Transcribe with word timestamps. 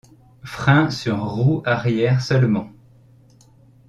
Frein 0.43 0.89
sur 0.89 1.23
roue 1.23 1.61
arrière 1.63 2.21
seulement. 2.23 2.71